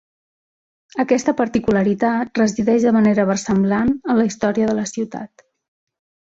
[1.03, 5.49] Aquesta particularitat resideix de manera versemblant en la història de la ciutat.